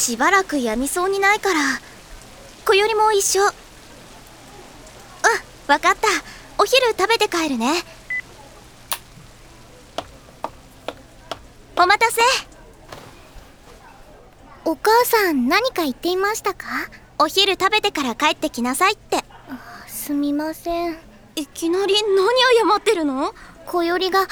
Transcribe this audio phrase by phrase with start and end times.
[0.00, 1.60] しばらくやみそうにないから。
[2.64, 3.42] 小よりも一緒。
[3.42, 3.50] うん
[5.66, 6.08] 分かった。
[6.56, 7.74] お昼食べて帰るね。
[11.76, 12.22] お待たせ。
[14.64, 16.66] お母さん何か言っていましたか？
[17.18, 19.22] お昼食べてから帰ってきなさいって。
[19.86, 20.98] すみません。
[21.36, 23.34] いきなり何謝ってるの？
[23.66, 24.26] 小よりがい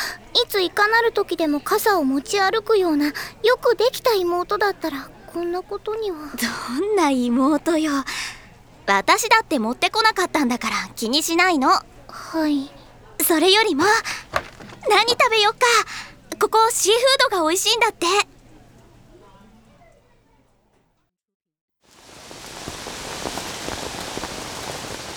[0.48, 3.12] ついかなる時でも傘を持ち歩くようなよ
[3.60, 6.16] くできた妹だったらこんなことには。
[6.16, 7.92] どんな妹よ。
[8.86, 11.68] 私だって持ってこなかったんだから気にしないの。
[11.68, 11.84] は
[12.48, 12.70] い。
[13.22, 13.84] それよりも
[14.88, 15.66] 何食べよっか。
[16.40, 18.06] ここシーフードが美味しいんだって。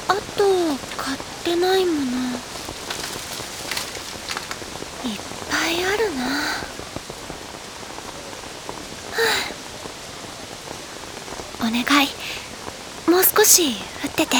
[0.09, 0.19] あと
[0.97, 2.01] 買ってないもの。
[5.09, 6.25] いっぱいあるな。
[6.25, 6.31] は
[9.57, 9.60] あ
[11.61, 12.09] お願い。
[13.09, 13.73] もう少し
[14.03, 14.37] 降ってて。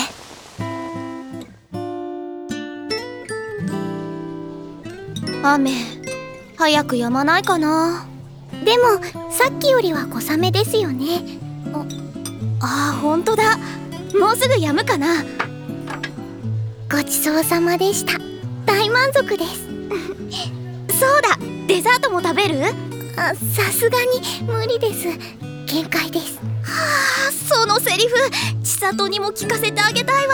[5.43, 5.71] 雨
[6.55, 8.05] 早く止まないかな。
[8.63, 11.23] でもさっきよりは小雨ですよね。
[12.59, 13.57] ああ本当だ。
[14.19, 15.23] もうすぐ止むかな。
[16.91, 18.19] ごちそうさまでした。
[18.65, 19.61] 大満足です。
[20.99, 21.37] そうだ。
[21.67, 22.65] デザートも食べる？
[23.17, 25.07] あさすがに無理です。
[25.65, 26.50] 限界です。
[26.71, 28.15] あそのセリフ
[28.63, 30.33] 千里にも聞かせてあげたいわ。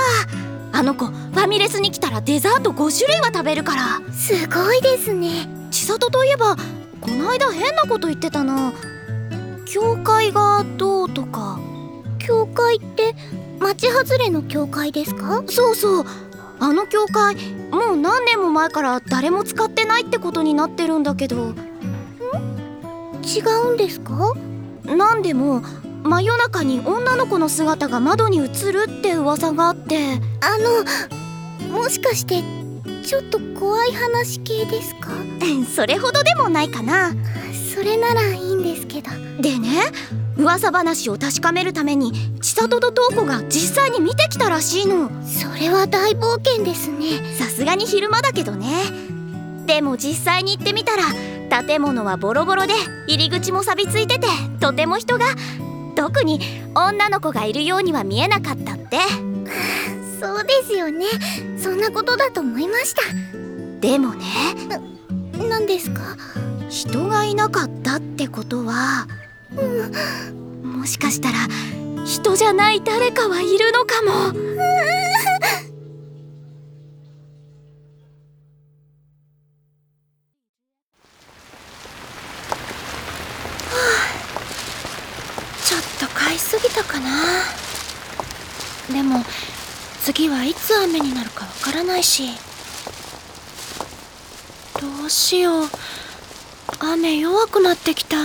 [0.73, 4.02] あの子ファミレスに来たらデザート5種類は食べるから。
[4.13, 5.47] すごいですね。
[5.71, 6.55] 千里といえば
[7.02, 8.73] この間変なこと言ってたな。
[9.66, 11.59] 教会がどうとか。
[12.19, 13.16] 教会って
[13.59, 15.44] 町外れの教会ですか？
[15.47, 16.05] そうそう。
[16.59, 17.35] あの教会
[17.72, 21.53] もう何年も前から誰も使ってないってことになってるんだけど。
[23.23, 24.33] 違うんですか？
[24.85, 25.61] なんでも
[26.08, 30.19] 真夜中に女の子の姿が窓に映るって噂があって。
[30.41, 30.57] あ
[31.69, 32.44] のもしかして
[33.03, 35.12] ちょっと怖い話系ですか？
[35.75, 37.13] それほどでもないかな。
[37.73, 39.12] それならいいんですけど。
[39.41, 39.69] でね
[40.38, 45.09] 噂話を確かめるために千里と瞳子が実際に見てきたらしいの。
[45.25, 47.35] それは大冒険ですね。
[47.38, 48.68] さすがに昼間だけどね。
[49.66, 52.74] でも実際に行ってみたら建物はボロボロで
[53.07, 54.28] 入り口も錆びついてて
[54.62, 55.25] とても人が
[55.97, 56.40] 特に
[56.75, 59.00] 女の子がいるようには見えなかったって。
[60.22, 61.08] そうですよね。
[61.58, 63.02] そんなことだと思いました。
[63.81, 64.24] でもね。
[65.50, 66.16] 何ですか？
[66.69, 69.07] 人がいなかったってことは、
[70.63, 71.38] もしかしたら
[72.06, 74.38] 人じゃない誰かはいるのかも。
[90.38, 92.30] はいつ雨になるかわからないし。
[94.80, 95.70] どうしよう。
[96.80, 98.18] 雨弱くなってきた。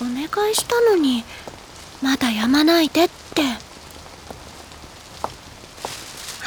[0.00, 1.24] お願いしたのに
[2.02, 3.42] まだ止まないでって。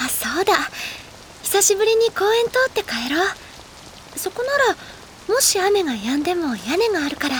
[0.04, 0.56] あそうだ。
[1.44, 3.28] 久しぶりに公園通って帰ろう。
[4.18, 4.76] そこなら
[5.28, 7.36] もし雨が止んでも屋根があるから。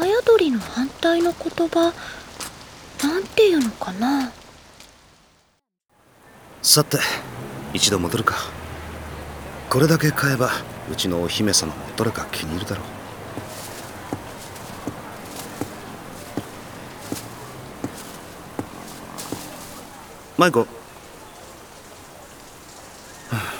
[0.00, 1.92] 雨宿りの反対の言葉
[3.02, 4.30] なんていうのかな？
[6.62, 6.98] さて
[7.74, 8.36] 一度戻るか。
[9.68, 10.50] これだけ買えば
[10.90, 12.84] うちのお姫様もどれか気に入るだろう。
[20.38, 20.60] マイコ。
[20.60, 20.66] は
[23.32, 23.52] あ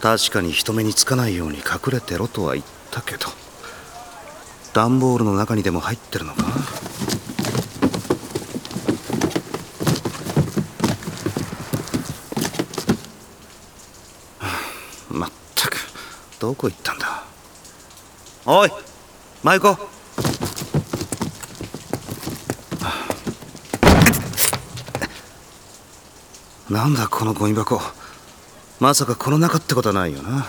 [0.00, 3.26] 確かに人目につかないように隠れてろとは言ったけど。
[4.72, 6.44] 段ボールの中にでも入ってるのか？
[15.10, 15.76] まったく。
[16.38, 17.24] どこ行ったんだ？
[18.46, 18.70] おい
[19.42, 19.76] マイコ
[26.70, 27.80] なんだこのゴミ箱。
[28.78, 30.46] まさかこの中ってことはないよな。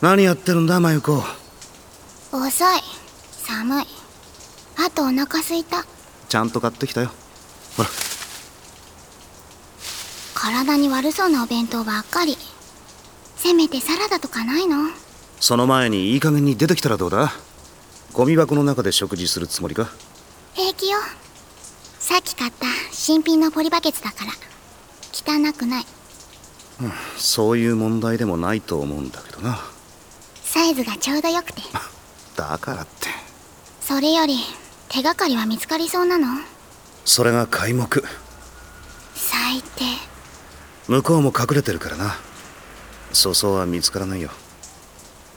[0.00, 1.24] 何やってるんだマユコ
[2.30, 2.80] 遅い。
[3.32, 3.84] 寒い。
[4.76, 5.84] あとお腹すいた。
[6.28, 7.10] ちゃんと買ってきたよ。
[7.76, 7.88] ほら。
[10.34, 12.36] 体に悪そうなお弁当ばっかり。
[13.36, 14.90] せめてサラダとかないの？
[15.40, 17.32] その前にいい加減に出てきたらどうだ？
[18.12, 19.88] ゴミ箱の中で食事するつもりか？
[20.54, 20.98] 平気よ。
[21.98, 24.32] さっき買った新品のポリバケツだから。
[25.12, 25.84] 汚くない。
[27.16, 29.58] そういう問題でもないと思うんだけどな
[30.48, 31.60] サイズがちょうどよくて。
[32.34, 33.08] だからって。
[33.82, 34.38] それより
[34.88, 36.26] 手がかりは見つかりそうなの？
[37.04, 38.02] それが皆目。
[39.14, 39.84] 最低
[40.88, 42.16] 向こうも隠れてるからな。
[43.12, 44.30] 粗相は見つからないよ。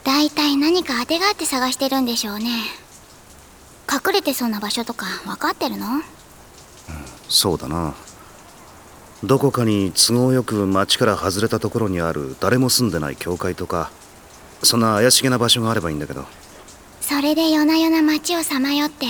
[0.06, 2.46] だいたい何か当てがあって探してるんでしょうね。
[3.92, 5.88] 隠れてそうな場所とか分かってるの？
[7.28, 7.94] そうだな。
[9.26, 13.92] どこかに都合よく町から外れたところにある誰も住んでない教会とか
[14.64, 16.26] そんな怪しげな場所があればいいんだけど。
[17.02, 19.06] それで夜な夜な街をさまよって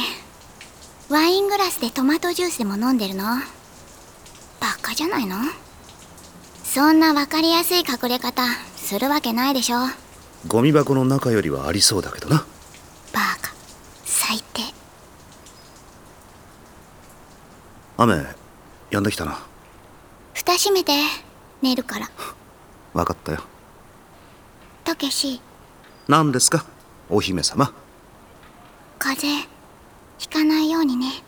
[1.09, 3.23] ワイングラスでトマトジュースでも飲んでるの？
[3.25, 3.41] バ
[4.81, 5.37] カじゃないの？
[6.63, 8.43] そんな分かりやすい隠れ方
[8.77, 9.77] するわけないでしょ？
[10.47, 12.37] ゴミ箱の中よりはありそうだけどな。
[13.13, 13.51] バカ。
[14.05, 14.63] 最低。
[17.97, 18.25] 雨
[18.89, 19.39] 止んできたな。
[20.33, 20.93] 蓋閉めて。
[21.61, 22.09] 寝るから。
[22.93, 23.43] 分かったよ
[24.91, 25.39] たけし。
[26.09, 26.65] 何ですか
[27.09, 27.73] お姫様。
[28.99, 29.49] 風邪
[30.17, 31.23] ひかないようにね。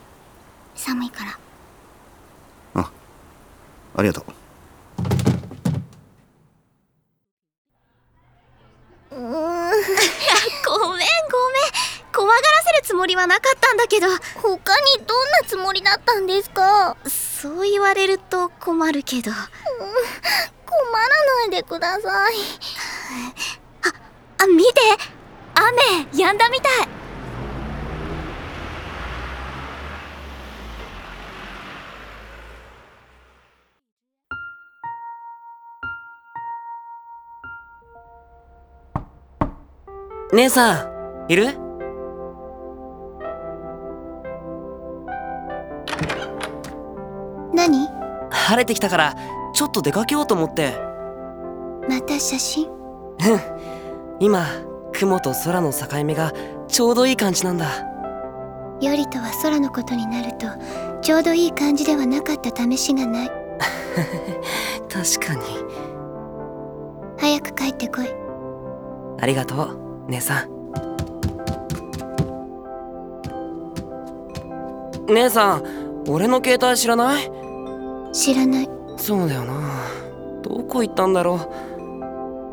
[0.76, 1.40] 寒いから。
[2.82, 2.92] あ
[3.96, 4.26] ありがとう。
[9.12, 11.06] うーんごめんごめん。
[12.14, 14.52] 怖がらせるつもりはなかったんだけど他
[14.82, 16.98] にどんなつもりだったんですか？
[17.08, 19.32] そう言われると困るけど。
[20.66, 22.34] 困らないでください
[24.44, 24.72] ああ見て。
[25.56, 26.88] 雨止んだみたい。
[40.34, 41.58] 姉さんいる？
[47.54, 47.88] 何？
[48.32, 49.16] 晴れてきたから
[49.54, 50.74] ちょっと出かけようと思って。
[51.88, 52.68] また写真？
[54.20, 54.46] 今
[54.94, 56.32] 雲と空の境目が
[56.68, 57.68] ちょうどいい感じなんだ。
[58.82, 60.48] よりとは空のことになると
[61.02, 63.28] ちょうどいい感じではなかった試しがない。
[64.92, 65.42] 確かに。
[67.18, 68.08] 早く帰ってこい。
[69.22, 69.80] ありがとう
[70.10, 70.50] 姉さん。
[75.08, 75.64] 姉さん
[76.08, 77.32] 俺の携帯知らない？
[78.12, 78.70] 知らない。
[78.98, 79.54] そうだよな。
[80.42, 81.40] どこ行ったんだろ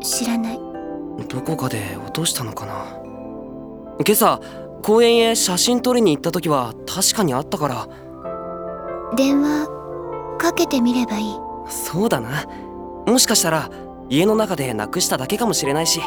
[0.01, 0.57] 知らない。
[0.57, 0.61] う
[1.27, 2.97] どこかで落としたのかな？
[4.05, 4.39] 今朝
[4.81, 7.87] 公園へ写真撮りに行った時は確かにあったから。
[9.15, 9.67] 電話
[10.37, 11.35] かけてみればいい。
[11.69, 12.45] そうだな。
[13.05, 13.69] もしかしたら
[14.09, 15.99] 家の中でなくしただけかもしれないし。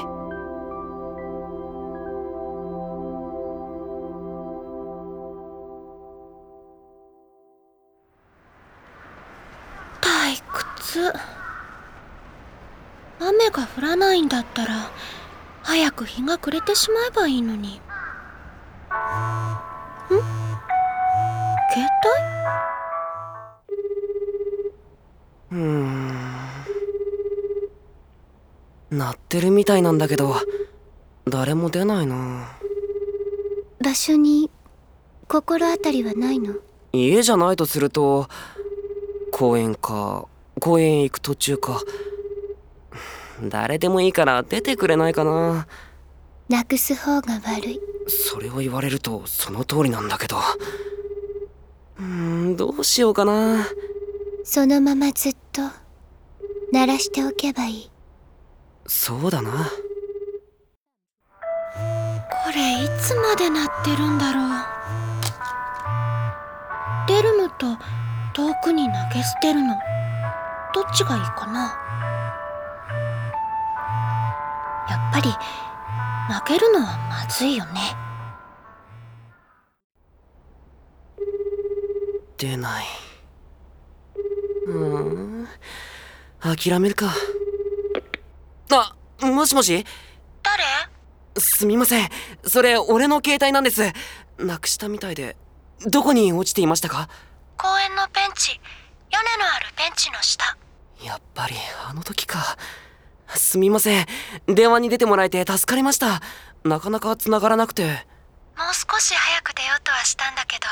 [10.00, 11.12] 退屈。
[13.20, 14.90] 雨が降らないんだったら
[15.64, 17.68] 早く日が暮れてしまえばいいのに。
[17.68, 17.80] ん？
[21.72, 21.88] 携
[25.50, 26.14] うーん。
[28.90, 30.36] 鳴ってるみたいなんだけど
[31.28, 32.56] 誰も出ないな。
[33.80, 34.50] 帯場所に
[35.26, 36.54] 心当たりはないの？
[36.92, 38.28] 家じゃないとすると
[39.32, 40.26] 公園か
[40.60, 41.80] 公園へ行く途中か
[43.42, 45.66] 誰でもいいから出てくれないかな。
[46.48, 47.80] なくす方が悪い。
[48.06, 50.36] それを言われるとその通りなんだけど。
[51.98, 53.66] うーんどうしようかな。
[54.44, 55.62] そのままずっと
[56.72, 57.90] 鳴らしておけばいい。
[58.86, 59.50] そうだな。
[59.50, 59.56] こ
[62.54, 64.44] れいつまで鳴ってるんだろう。
[67.08, 67.78] 出るのと
[68.34, 69.74] 遠くに投げ捨てるの。
[70.74, 71.74] どっちがいいかな
[75.14, 75.30] ぱり
[76.28, 77.96] 投げるのはまずいよね。
[82.36, 82.84] 出ない。
[84.66, 85.08] うー
[85.42, 85.48] ん。
[86.40, 87.14] 諦めるか。
[88.70, 89.86] あもしもし？
[90.42, 90.64] 誰？
[91.38, 92.08] すみません。
[92.44, 93.92] それ俺の携帯なんです。
[94.38, 95.36] なくしたみたいで。
[95.86, 97.08] どこに落ちていましたか？
[97.56, 98.60] 公園のベンチ。
[99.12, 100.56] 屋根のあるベンチの下。
[101.04, 101.54] やっぱり
[101.88, 102.56] あの時か
[103.28, 104.06] すみません。
[104.46, 106.20] 電話に出てもらえて助かりました。
[106.64, 107.84] なかなか繋がらなくて。
[107.84, 107.94] もう
[108.74, 110.66] 少し早く出ようとはしたんだけど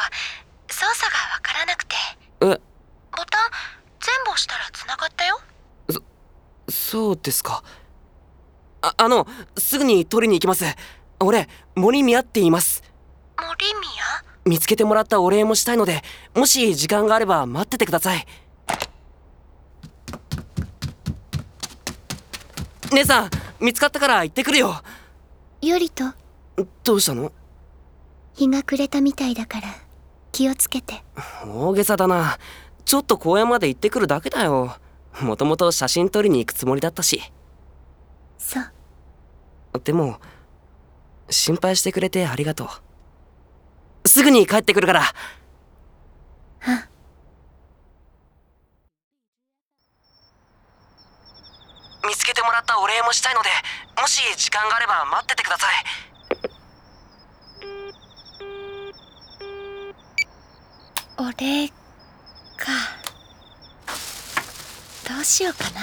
[0.68, 1.96] 操作がわからなくて。
[2.42, 2.46] え？
[2.46, 3.50] ボタン
[4.00, 5.40] 全部押したら繋がったよ。
[6.68, 7.62] そうですか。
[8.82, 9.26] ああの
[9.58, 10.64] すぐに取りに行きます。
[11.20, 12.82] 俺森宮って言います。
[13.36, 13.82] 森宮？
[14.44, 16.02] 見つけてもらったお礼もしたいので
[16.34, 18.26] もし時間があれば待っててください
[22.94, 23.30] 姉さん
[23.60, 24.82] 見つかったから行ってくるよ。
[25.60, 26.04] ゆりと？
[26.84, 27.32] どうしたの？
[28.34, 29.68] 日が暮れたみたいだから
[30.32, 31.02] 気をつけて。
[31.46, 32.38] 大げさだな。
[32.84, 34.76] ちょっと公園まで行ってくるだけだよ。
[35.20, 37.22] もともと写真撮りに行くつもりだったし。
[38.38, 38.64] そう。
[39.84, 40.18] でも
[41.30, 42.68] 心配してくれてありがとう。
[44.08, 46.88] すぐに帰ってくるからあ
[52.42, 53.48] てもらったお礼もしたいので
[54.00, 55.70] もし時間があれば待っててください。
[61.18, 61.74] お礼か。
[65.08, 65.80] どうしようかな。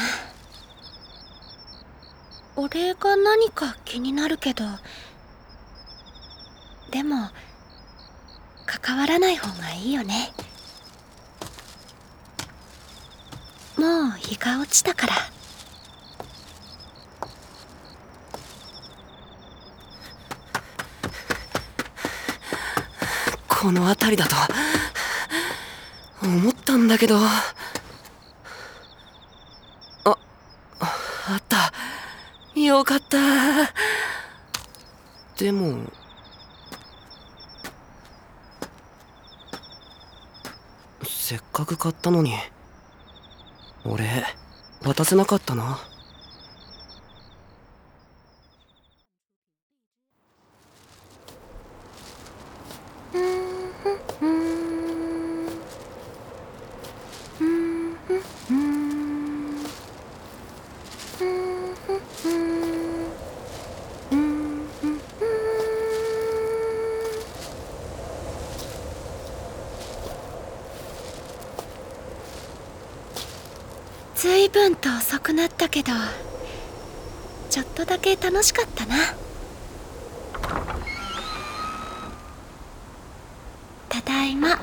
[2.58, 4.66] お礼が何か気になるけど
[6.92, 7.30] でも
[8.66, 10.34] 関わらない方がいいよね。
[13.78, 15.39] もう日が落ちたから。
[23.60, 24.36] この辺りだと
[26.24, 27.18] 思ったんだけど。
[27.18, 27.46] あ
[30.06, 30.16] あ
[31.36, 31.74] った。
[32.58, 33.18] よかった。
[35.38, 35.92] でも
[41.04, 42.36] せっかく買ったのに
[43.84, 44.24] 俺
[44.86, 45.80] 渡せなかったな。
[74.50, 75.92] 分と遅くなったけど
[77.50, 78.96] ちょっとだけ楽しかったな。
[83.90, 84.60] ただいま。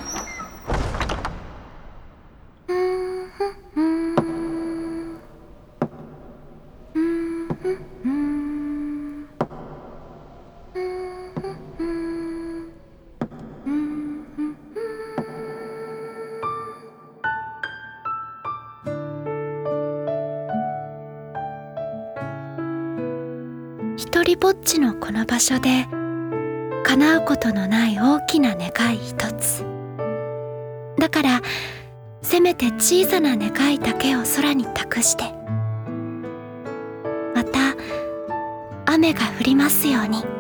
[25.36, 25.86] 場所で
[26.86, 29.66] 叶うことのない大きな願い一つ。
[30.98, 31.42] だから
[32.22, 35.24] せめて小さな願いだけを空に託して
[37.34, 37.76] また
[38.86, 40.35] 雨が降りますように。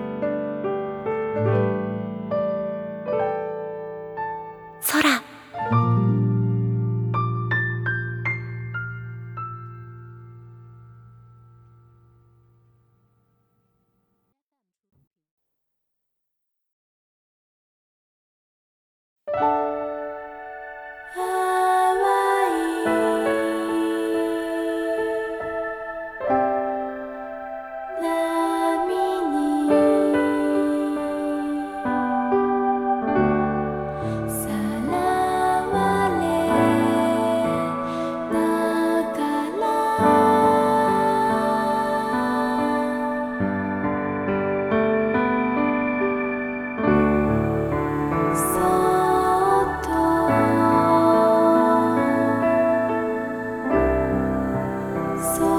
[55.16, 55.55] So